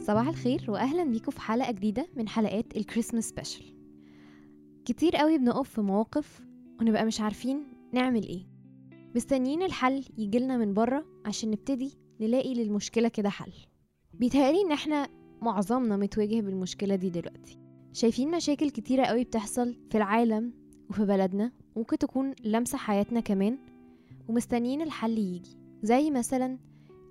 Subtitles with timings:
[0.00, 3.64] صباح الخير واهلا بيكم في حلقة جديدة من حلقات الكريسماس سبيشال
[4.84, 6.40] كتير قوي بنقف في مواقف
[6.82, 8.46] ونبقى مش عارفين نعمل إيه.
[9.14, 13.52] مستنيين الحل يجيلنا من بره عشان نبتدي نلاقي للمشكلة كده حل.
[14.14, 15.08] بيتهيألي إن إحنا
[15.42, 17.58] معظمنا متواجه بالمشكلة دي دلوقتي.
[17.92, 20.52] شايفين مشاكل كتيرة قوي بتحصل في العالم
[20.90, 23.58] وفي بلدنا ممكن تكون لمسة حياتنا كمان
[24.28, 25.56] ومستنيين الحل يجي.
[25.82, 26.58] زي مثلا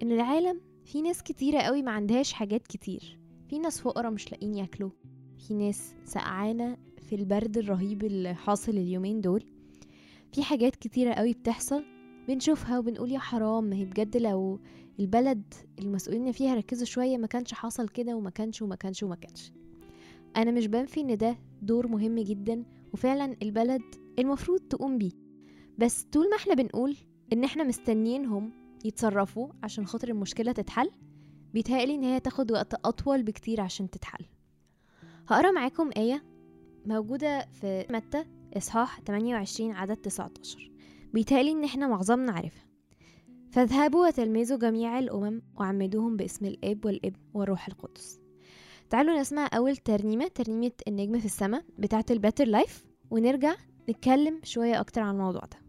[0.03, 3.19] إن العالم في ناس كتيرة قوي ما عندهاش حاجات كتير.
[3.49, 4.89] في ناس فقرا مش لاقيين ياكلوا.
[5.47, 6.77] في ناس سقعانة
[7.09, 9.43] في البرد الرهيب اللي حاصل اليومين دول.
[10.33, 11.83] في حاجات كتيرة قوي بتحصل
[12.27, 14.59] بنشوفها وبنقول يا حرام ما هي بجد لو
[14.99, 19.51] البلد المسؤولين فيها ركزوا شوية ما كانش حصل كده وما كانش وما كانش وما كانش.
[20.37, 23.81] أنا مش بنفي إن ده دور مهم جدا وفعلا البلد
[24.19, 25.11] المفروض تقوم بيه.
[25.77, 26.95] بس طول ما إحنا بنقول
[27.33, 28.51] إن إحنا مستنيينهم
[28.85, 30.91] يتصرفوا عشان خاطر المشكلة تتحل
[31.53, 34.25] بيتهيألي إن هي تاخد وقت أطول بكتير عشان تتحل.
[35.27, 36.23] هقرأ معاكم آية
[36.85, 38.25] موجودة في متى
[38.57, 40.71] إصحاح 28 عدد 19
[41.13, 42.65] بيتهيألي إن إحنا معظمنا عارفها.
[43.51, 48.19] فاذهبوا وتلمذوا جميع الأمم وعمدوهم باسم الآب والابن والروح القدس.
[48.89, 53.55] تعالوا نسمع أول ترنيمة ترنيمة النجم في السماء بتاعة ال Better Life ونرجع
[53.89, 55.61] نتكلم شوية أكتر عن الموضوع ده.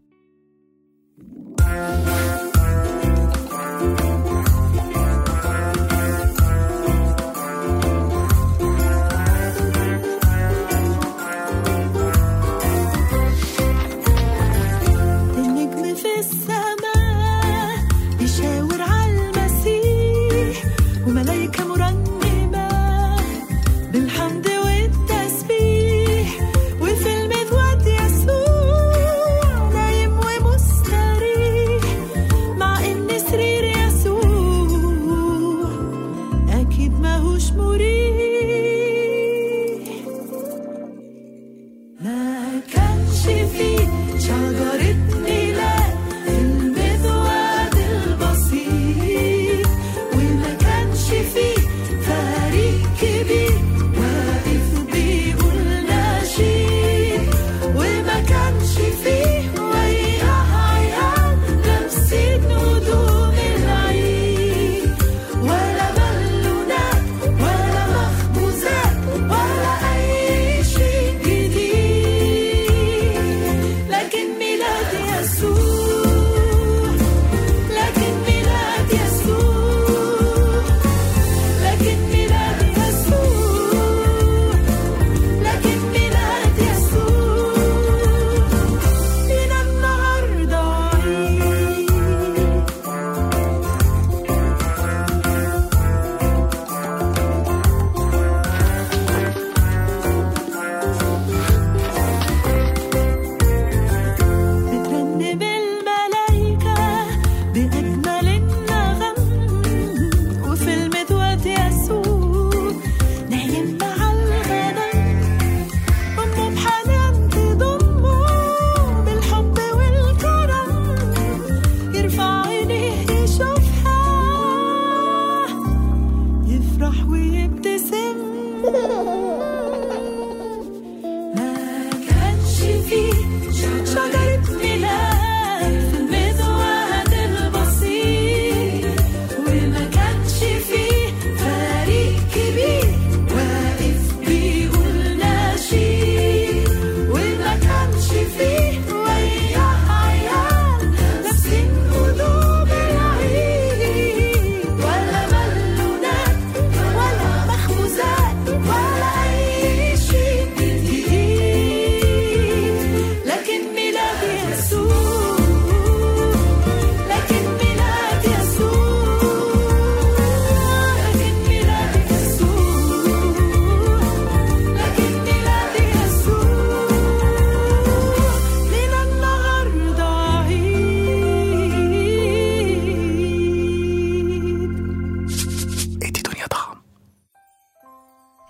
[21.33, 21.62] 可以看。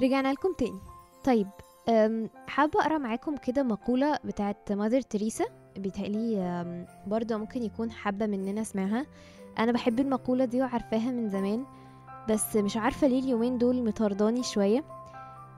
[0.04, 0.80] رجعنا لكم تاني.
[1.24, 1.48] طيب
[2.48, 5.46] حابة أقرأ معاكم كده مقولة بتاعت مادر تريسا
[5.78, 9.06] بيتهيألي برضه ممكن يكون حابة مننا اسمعها.
[9.60, 11.66] أنا بحب المقولة دي وعارفاها من زمان
[12.30, 14.84] بس مش عارفة ليه اليومين دول مطرداني شوية.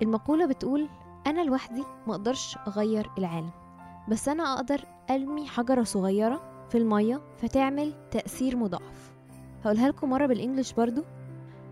[0.01, 0.89] المقولة بتقول
[1.27, 3.51] أنا لوحدي مقدرش أغير العالم
[4.09, 9.13] بس أنا أقدر أرمي حجرة صغيرة في المية فتعمل تأثير مضاعف.
[9.63, 11.03] هقولها لكم مرة بال English برضو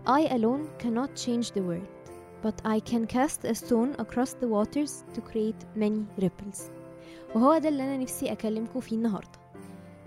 [0.06, 1.93] I alone cannot change the world.
[2.44, 6.70] But I can cast a stone across the waters to create many ripples.
[7.34, 9.38] وهو ده اللي أنا نفسي أكلمكم فيه النهاردة.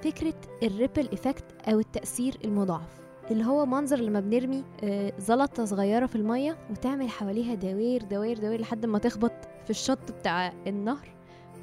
[0.04, 3.02] فكرة ال ripple effect أو التأثير المضاعف
[3.32, 8.62] اللي هو منظر لما بنرمي آه، زلطة صغيرة في المية وتعمل حواليها دوائر دوائر دوائر
[8.62, 9.32] لحد ما تخبط
[9.64, 11.10] في الشط بتاع النهر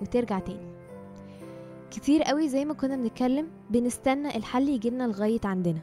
[0.03, 0.75] وترجع تاني.
[1.91, 5.81] كتير قوي زي ما كنا بنتكلم بنستنى الحل يجيلنا لغاية عندنا.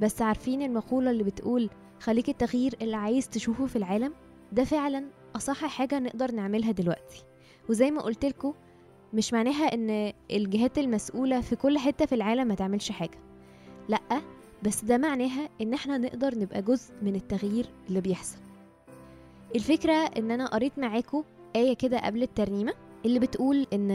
[0.00, 1.70] بس عارفين المقولة اللي بتقول
[2.00, 4.12] خليك التغيير اللي عايز تشوفه في العالم؟
[4.52, 5.04] ده فعلا
[5.36, 7.24] أصح حاجة نقدر نعملها دلوقتي.
[7.68, 8.52] وزي ما قلتلكوا
[9.14, 13.18] مش معناها إن الجهات المسؤولة في كل حتة في العالم ما تعملش حاجة.
[13.88, 14.00] لأ
[14.62, 18.38] بس ده معناها إن إحنا نقدر نبقى جزء من التغيير اللي بيحصل.
[19.54, 21.24] الفكرة إن أنا قريت معاكم
[21.56, 22.72] آية كده قبل الترنيمة
[23.04, 23.90] اللي بتقول إن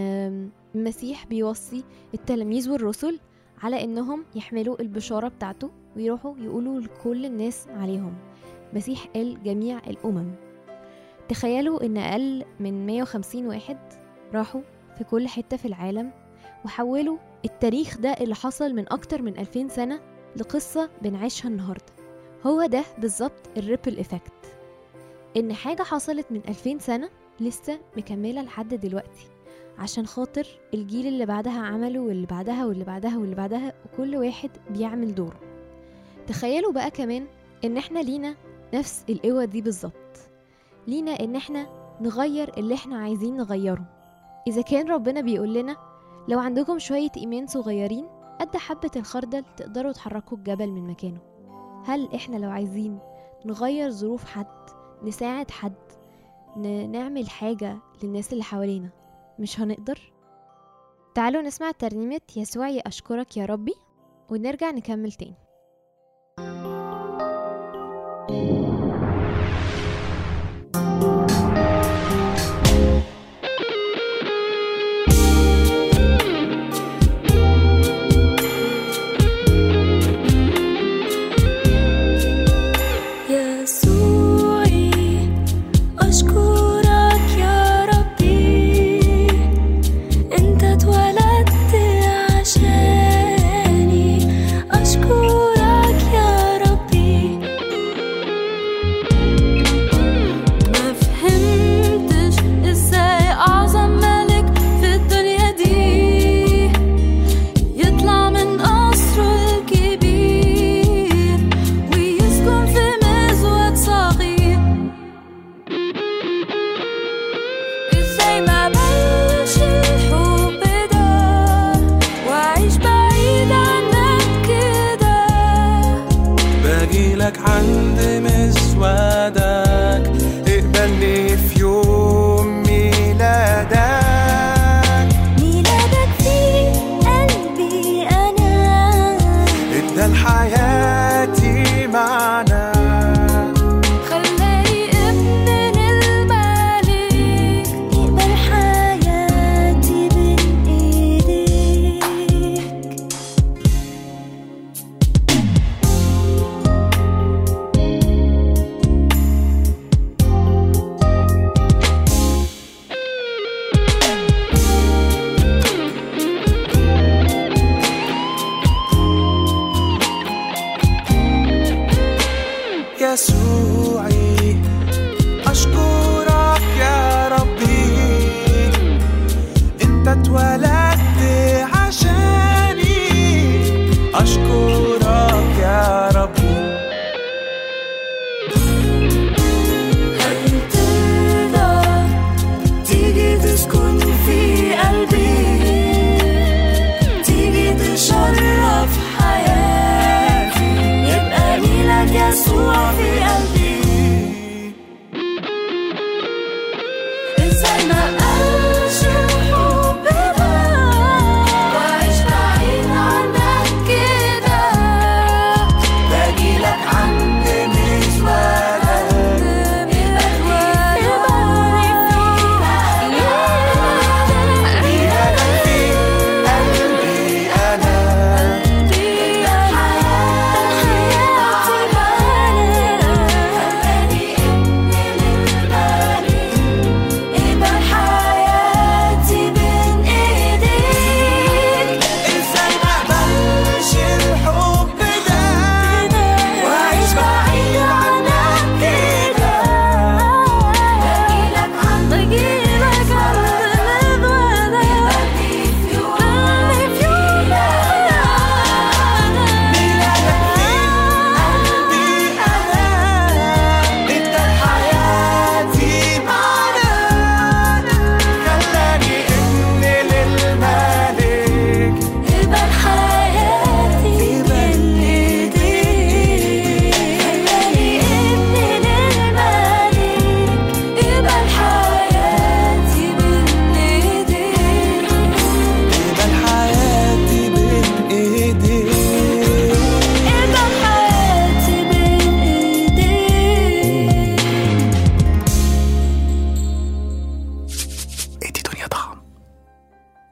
[0.76, 1.84] المسيح بيوصي
[2.14, 3.20] التلاميذ والرسل
[3.62, 8.14] على إنهم يحملوا البشارة بتاعته ويروحوا يقولوا لكل الناس عليهم
[8.74, 10.32] مسيح قال جميع الأمم.
[11.30, 13.78] تخيلوا إن أقل من 150 واحد
[14.34, 14.62] راحوا
[14.98, 16.12] في كل حتة في العالم
[16.66, 20.00] وحولوا التاريخ ده اللي حصل من أكتر من 2000 سنة
[20.36, 21.84] لقصة بنعيشها النهاردة.
[22.46, 24.32] هو ده بالظبط ال ripple effect.
[25.38, 27.10] إن حاجة حصلت من 2000 سنة
[27.40, 29.28] لسه مكملة لحد دلوقتي
[29.78, 35.16] عشان خاطر الجيل اللي بعدها عمله واللي بعدها واللي بعدها واللي بعدها وكل واحد بيعمل
[35.16, 35.40] دوره.
[36.28, 37.28] تخيلوا بقى كمان
[37.66, 38.36] إن إحنا لينا
[38.74, 39.94] نفس القوة دي بالظبط.
[40.88, 41.68] لينا إن إحنا
[42.02, 43.86] نغير اللي إحنا عايزين نغيره.
[44.48, 45.78] إذا كان ربنا بيقول لنا
[46.28, 48.08] لو عندكم شوية إيمان صغيرين
[48.40, 51.20] قد حبة الخردل تقدروا تحركوا الجبل من مكانه.
[51.86, 53.00] هل إحنا لو عايزين
[53.46, 54.48] نغير ظروف حد
[55.04, 55.74] نساعد حد
[56.92, 58.90] نعمل حاجة للناس اللي حوالينا
[59.40, 60.12] مش هنقدر؟
[61.16, 63.74] تعالوا نسمع ترنيمة يسوعي أشكرك يا ربي
[64.30, 65.36] ونرجع نكمل تاني.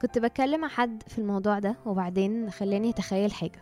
[0.01, 3.61] كنت بتكلم مع حد في الموضوع ده وبعدين خلاني أتخيل حاجة.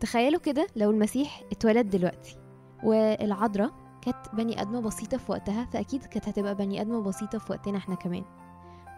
[0.00, 2.36] تخيلوا كده لو المسيح اتولد دلوقتي
[2.84, 3.70] والعذراء
[4.02, 7.94] كانت بني آدمة بسيطة في وقتها فأكيد كانت هتبقى بني آدمة بسيطة في وقتنا إحنا
[7.94, 8.24] كمان.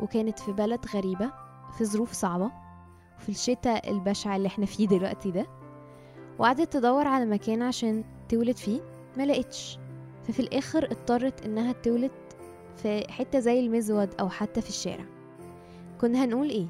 [0.00, 1.31] وكانت في بلد غريبة
[1.78, 2.50] في ظروف صعبة
[3.19, 5.47] في الشتاء البشع اللي إحنا فيه دلوقتي ده.
[6.38, 8.81] وقعدت تدور على مكان عشان تولد فيه
[9.16, 9.78] ما لقيتش.
[10.25, 12.11] ففي الآخر اضطرت إنها تولد
[12.76, 15.04] في حتة زي المزود أو حتى في الشارع.
[16.04, 16.66] كنا هنقول إيه؟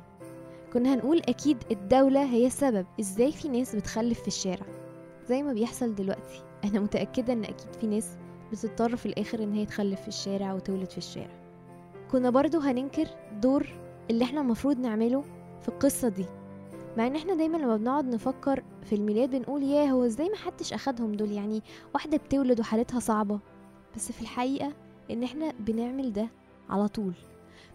[0.73, 2.87] كنا هنقول أكيد الدولة هي السبب.
[3.01, 4.67] إزاي في ناس بتخلف في الشارع؟
[5.29, 6.43] زي ما بيحصل دلوقتي.
[6.65, 8.17] أنا متأكدة إن أكيد في ناس
[8.53, 11.41] بتضطر في الآخر إن هي تخلف في الشارع وتولد في الشارع.
[12.11, 13.07] كنا برضو هننكر
[13.43, 13.67] دور
[14.11, 15.25] اللي إحنا المفروض نعمله
[15.63, 16.27] في القصة دي.
[16.97, 20.73] مع إن إحنا دايما لما بنقعد نفكر في الميلاد بنقول ياه هو إزاي ما حدش
[20.73, 21.63] أخدهم دول؟ يعني
[21.95, 23.41] واحدة بتولد وحالتها صعبة.
[23.97, 24.73] بس في الحقيقة
[25.11, 26.29] إن إحنا بنعمل ده
[26.71, 27.15] على طول.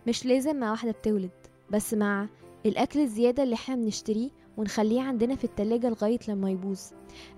[0.08, 1.39] مش لازم مع واحدة بتولد.
[1.72, 2.28] بس مع
[2.66, 6.80] الأكل الزيادة اللي إحنا بنشتريه ونخليه عندنا في التلاجة لغاية لما يبوظ.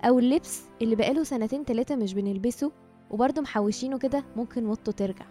[0.04, 2.72] أو اللبس اللي بقاله سنتين تلاتة مش بنلبسه
[3.10, 5.24] وبرضه محوشينه كده ممكن موضته ترجع.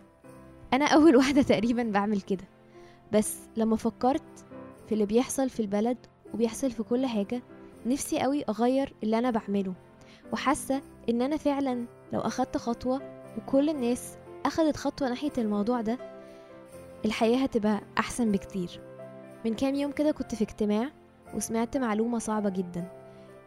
[0.73, 2.43] أنا أول واحدة تقريبا بعمل كده.
[3.11, 4.45] بس لما فكرت
[4.87, 5.97] في اللي بيحصل في البلد
[6.33, 7.41] وبيحصل في كل حاجة
[7.85, 9.73] نفسي قوي أغير اللي أنا بعمله.
[10.33, 13.01] وحاسة إن أنا فعلا لو أخدت خطوة
[13.37, 15.97] وكل الناس أخدت خطوة ناحية الموضوع ده
[17.05, 18.81] الحياة هتبقى أحسن بكتير.
[19.45, 20.89] من كام يوم كده كنت في اجتماع
[21.35, 22.87] وسمعت معلومة صعبة جدا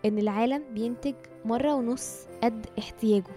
[0.04, 3.32] إن العالم بينتج مرة ونص قد احتياجه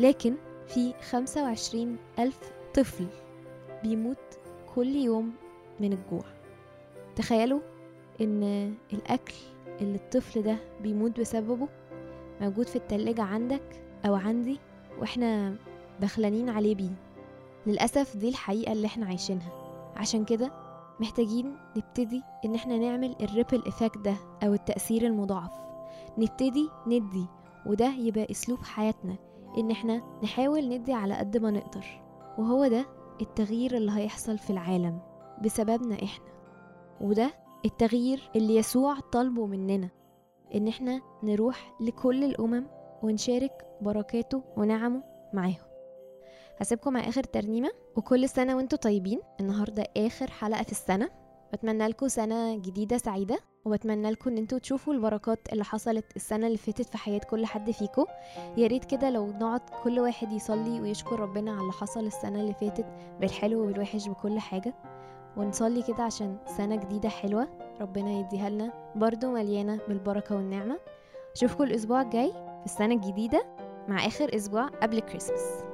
[0.00, 0.34] لكن
[0.66, 2.38] في خمسة وعشرين ألف
[2.74, 3.06] طفل
[3.82, 4.18] بيموت
[4.74, 5.32] كل يوم
[5.80, 6.24] من الجوع.
[7.16, 7.60] تخيلوا
[8.20, 8.42] إن
[8.92, 9.34] الأكل
[9.80, 11.68] اللي الطفل ده بيموت بسببه
[12.40, 14.58] موجود في التلاجة عندك أو عندي
[14.98, 15.56] وإحنا
[16.00, 16.90] بخلانين عليه بيه.
[17.66, 19.52] للأسف دي الحقيقة اللي إحنا عايشينها.
[19.96, 20.50] عشان كده
[21.00, 25.52] محتاجين نبتدي إن إحنا نعمل ال ripple effect ده أو التأثير المضاعف.
[26.18, 27.26] نبتدي ندي
[27.66, 29.16] وده يبقى أسلوب حياتنا
[29.58, 31.86] إن إحنا نحاول ندي على قد ما نقدر.
[32.38, 32.86] وهو ده
[33.20, 34.98] التغيير اللي هيحصل في العالم
[35.44, 36.26] بسببنا إحنا.
[37.00, 37.30] وده
[37.64, 39.88] التغيير اللي يسوع طالبه مننا
[40.54, 42.66] إن إحنا نروح لكل الأمم
[43.02, 45.02] ونشارك بركاته ونعمه
[45.32, 45.67] معاهم.
[46.60, 49.20] هسيبكم مع آخر ترنيمة وكل سنة وأنتم طيبين.
[49.40, 51.10] النهارده آخر حلقة في السنة.
[51.52, 56.58] بتمنى لكم سنة جديدة سعيدة وبتمنى لكم إن أنتوا تشوفوا البركات اللي حصلت السنة اللي
[56.58, 58.04] فاتت في حياة كل حد فيكم.
[58.56, 62.54] يا ريت كده لو نقعد كل واحد يصلي ويشكر ربنا على اللي حصل السنة اللي
[62.54, 62.86] فاتت
[63.20, 64.74] بالحلو والوحش بكل حاجة.
[65.36, 67.48] ونصلي كده عشان سنة جديدة حلوة
[67.80, 70.78] ربنا يديها لنا برضو مليانة بالبركة والنعمة.
[71.36, 73.46] أشوفكم الأسبوع الجاي في السنة الجديدة
[73.88, 75.64] مع آخر أسبوع قبل كريسمس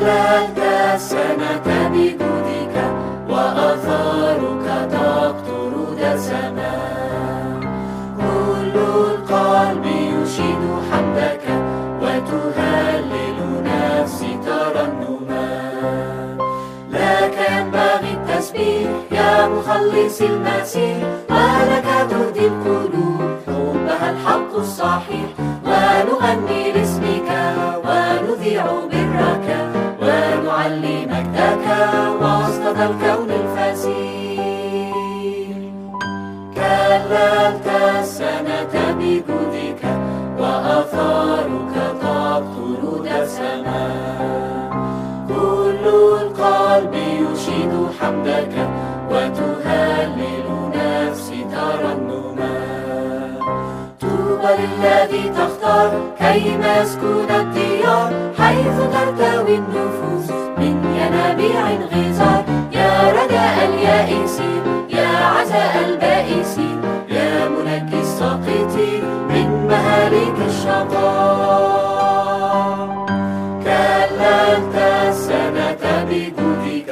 [0.00, 0.58] كللت
[0.94, 2.74] السنة بجودك
[3.28, 6.72] وآثارك تقطر دسما.
[8.16, 11.44] كل القلب يشيد حمدك
[12.02, 15.48] وتهلل نفسي ترنما.
[16.92, 20.96] لك ينبغي التسبيح يا مخلص المسيح.
[21.30, 23.20] ولك تهدي القلوب.
[23.46, 25.30] حبها الحق الصحيح.
[25.66, 27.30] ونغني لاسمك
[27.84, 29.69] ونذيع برك.
[32.80, 34.94] الكون الفسيح
[36.54, 37.66] كللت
[38.00, 39.82] السنة بجودك
[40.38, 43.88] وآثارك تقطر دسما
[45.28, 48.68] كل القلب يشيد حمدك
[49.10, 52.54] وتهلل نفسي ترنما
[54.00, 62.59] طوبى للذي تختار كيما يسكن الديار حيث ترتوي النفوس من ينابيع غزار.
[62.80, 64.64] يا رجاء اليائسين
[64.98, 71.60] يا عزاء البائسين يا منجي الساقطين من مهالك الشقاء.
[73.64, 74.74] كللت
[75.08, 76.90] السنة بجودك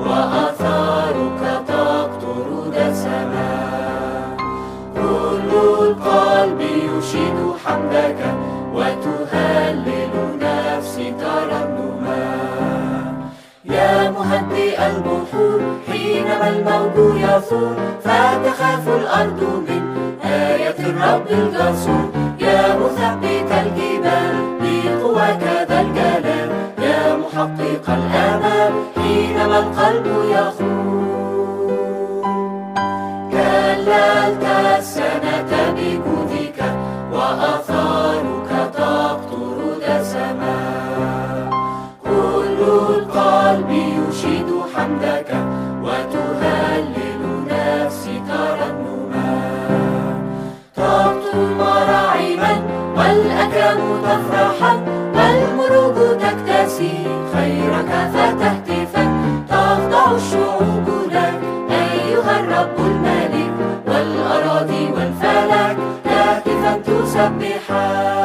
[0.00, 3.54] وآثارك تقطر دسما.
[4.94, 5.50] كل
[5.82, 8.20] القلب يشيد حمدك
[8.74, 9.17] وتهلل
[16.38, 19.82] حينما الموج يثور فتخاف الأرض من
[20.24, 26.50] آية الرب الجسور يا مثبت الجبال بقواك ذا الجلال.
[26.78, 31.08] يا محقق الآمال حينما القلب يخور.
[33.32, 34.44] كللت
[34.78, 36.17] السنة بجودك
[67.18, 68.17] هاتفا